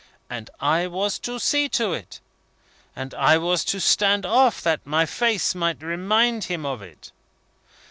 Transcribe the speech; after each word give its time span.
And 0.31 0.49
I 0.59 0.87
was 0.87 1.19
to 1.19 1.37
see 1.37 1.69
to 1.69 1.93
it. 1.93 2.19
And 2.95 3.13
I 3.13 3.37
was 3.37 3.63
to 3.65 3.79
stand 3.79 4.25
off, 4.25 4.59
that 4.63 4.83
my 4.83 5.05
face 5.05 5.53
might 5.53 5.83
remind 5.83 6.45
him 6.45 6.65
of 6.65 6.81
it. 6.81 7.11